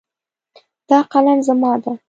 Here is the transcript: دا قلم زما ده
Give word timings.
دا 0.89 0.99
قلم 1.11 1.39
زما 1.47 1.73
ده 1.83 1.91